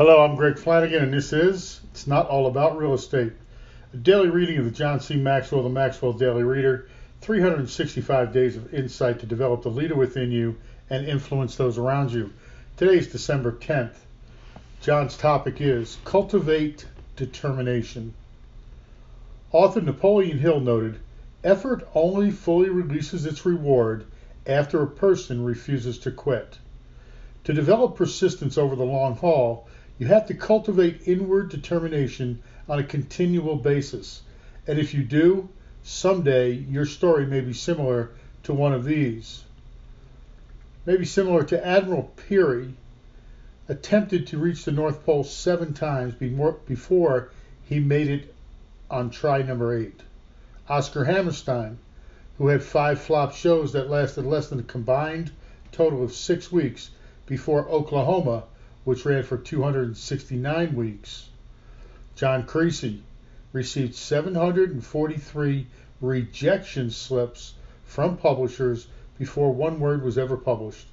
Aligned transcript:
Hello, 0.00 0.24
I'm 0.24 0.34
Greg 0.34 0.56
Flanagan, 0.56 1.02
and 1.02 1.12
this 1.12 1.30
is 1.30 1.82
It's 1.90 2.06
Not 2.06 2.26
All 2.28 2.46
About 2.46 2.78
Real 2.78 2.94
Estate, 2.94 3.34
a 3.92 3.98
daily 3.98 4.30
reading 4.30 4.56
of 4.56 4.64
the 4.64 4.70
John 4.70 4.98
C. 4.98 5.14
Maxwell, 5.14 5.62
the 5.62 5.68
Maxwell 5.68 6.14
Daily 6.14 6.42
Reader, 6.42 6.88
365 7.20 8.32
days 8.32 8.56
of 8.56 8.72
insight 8.72 9.20
to 9.20 9.26
develop 9.26 9.60
the 9.60 9.68
leader 9.68 9.94
within 9.94 10.32
you 10.32 10.56
and 10.88 11.06
influence 11.06 11.54
those 11.54 11.76
around 11.76 12.12
you. 12.12 12.32
Today 12.78 12.96
is 12.96 13.08
December 13.08 13.52
10th. 13.52 13.96
John's 14.80 15.18
topic 15.18 15.60
is 15.60 15.98
Cultivate 16.06 16.86
Determination. 17.16 18.14
Author 19.52 19.82
Napoleon 19.82 20.38
Hill 20.38 20.60
noted, 20.60 20.98
Effort 21.44 21.86
only 21.94 22.30
fully 22.30 22.70
releases 22.70 23.26
its 23.26 23.44
reward 23.44 24.06
after 24.46 24.82
a 24.82 24.86
person 24.86 25.44
refuses 25.44 25.98
to 25.98 26.10
quit. 26.10 26.56
To 27.44 27.52
develop 27.52 27.96
persistence 27.96 28.56
over 28.56 28.74
the 28.74 28.82
long 28.82 29.16
haul, 29.16 29.68
you 30.00 30.06
have 30.06 30.26
to 30.26 30.34
cultivate 30.34 31.06
inward 31.06 31.50
determination 31.50 32.42
on 32.66 32.78
a 32.78 32.84
continual 32.84 33.54
basis. 33.54 34.22
And 34.66 34.78
if 34.78 34.94
you 34.94 35.02
do, 35.02 35.50
someday 35.82 36.52
your 36.52 36.86
story 36.86 37.26
may 37.26 37.42
be 37.42 37.52
similar 37.52 38.10
to 38.44 38.54
one 38.54 38.72
of 38.72 38.86
these. 38.86 39.44
Maybe 40.86 41.04
similar 41.04 41.44
to 41.44 41.66
Admiral 41.66 42.14
Peary, 42.16 42.72
attempted 43.68 44.26
to 44.28 44.38
reach 44.38 44.64
the 44.64 44.72
North 44.72 45.04
Pole 45.04 45.22
seven 45.22 45.74
times 45.74 46.14
before 46.14 47.30
he 47.68 47.78
made 47.78 48.08
it 48.08 48.34
on 48.90 49.10
try 49.10 49.42
number 49.42 49.76
eight. 49.76 50.00
Oscar 50.66 51.04
Hammerstein, 51.04 51.78
who 52.38 52.46
had 52.46 52.62
five 52.62 53.02
flop 53.02 53.34
shows 53.34 53.74
that 53.74 53.90
lasted 53.90 54.24
less 54.24 54.48
than 54.48 54.60
a 54.60 54.62
combined 54.62 55.30
total 55.72 56.02
of 56.02 56.14
six 56.14 56.50
weeks 56.50 56.88
before 57.26 57.68
Oklahoma 57.68 58.44
which 58.84 59.04
ran 59.04 59.22
for 59.22 59.36
269 59.36 60.74
weeks. 60.74 61.28
John 62.14 62.44
Creasey 62.44 63.00
received 63.52 63.94
743 63.94 65.66
rejection 66.00 66.90
slips 66.90 67.54
from 67.84 68.16
publishers 68.16 68.86
before 69.18 69.52
one 69.52 69.80
word 69.80 70.02
was 70.02 70.16
ever 70.16 70.36
published. 70.36 70.86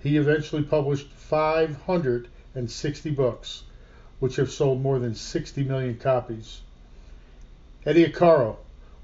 He 0.00 0.16
eventually 0.16 0.62
published 0.62 1.08
560 1.08 3.10
books, 3.10 3.64
which 4.18 4.36
have 4.36 4.50
sold 4.50 4.80
more 4.80 4.98
than 4.98 5.14
60 5.14 5.64
million 5.64 5.98
copies. 5.98 6.62
Eddie 7.84 8.06
Arcaro 8.06 8.56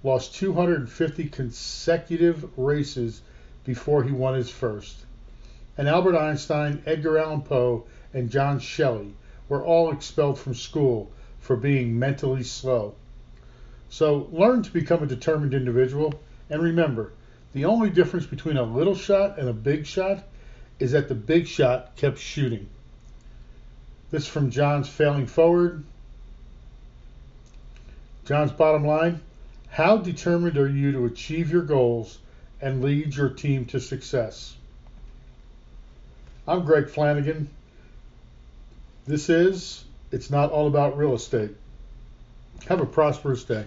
lost 0.02 0.34
250 0.34 1.28
consecutive 1.28 2.58
races 2.58 3.20
before 3.64 4.02
he 4.02 4.12
won 4.12 4.34
his 4.34 4.50
first. 4.50 4.96
And 5.77 5.89
Albert 5.89 6.17
Einstein, 6.17 6.83
Edgar 6.86 7.19
Allan 7.19 7.42
Poe, 7.42 7.84
and 8.14 8.30
John 8.30 8.58
Shelley 8.58 9.14
were 9.48 9.64
all 9.64 9.92
expelled 9.92 10.38
from 10.38 10.55
school 10.55 11.10
for 11.41 11.56
being 11.56 11.98
mentally 11.98 12.42
slow. 12.42 12.94
So 13.88 14.28
learn 14.32 14.62
to 14.62 14.70
become 14.70 15.02
a 15.02 15.06
determined 15.06 15.55
individual 15.55 16.20
and 16.48 16.62
remember, 16.62 17.12
the 17.55 17.64
only 17.64 17.90
difference 17.90 18.27
between 18.27 18.56
a 18.56 18.62
little 18.62 18.94
shot 18.94 19.38
and 19.38 19.48
a 19.48 19.55
big 19.55 19.86
shot 19.86 20.24
is 20.78 20.92
that 20.92 21.08
the 21.08 21.14
big 21.14 21.46
shot 21.46 21.96
kept 21.96 22.18
shooting. 22.18 22.68
This 24.10 24.24
is 24.24 24.28
from 24.28 24.50
John's 24.50 24.88
Failing 24.88 25.27
Forward. 25.27 25.84
John's 28.27 28.52
bottom 28.52 28.86
line 28.86 29.20
How 29.68 29.96
determined 29.96 30.58
are 30.58 30.68
you 30.68 30.92
to 30.92 31.06
achieve 31.06 31.50
your 31.50 31.62
goals 31.62 32.18
and 32.60 32.83
lead 32.83 33.14
your 33.14 33.30
team 33.30 33.64
to 33.66 33.80
success? 33.80 34.56
I'm 36.46 36.64
Greg 36.64 36.88
Flanagan. 36.88 37.48
This 39.05 39.28
is 39.28 39.84
It's 40.12 40.31
Not 40.31 40.53
All 40.53 40.69
About 40.69 40.97
Real 40.97 41.14
Estate. 41.14 41.50
Have 42.69 42.81
a 42.81 42.86
prosperous 42.86 43.42
day. 43.42 43.64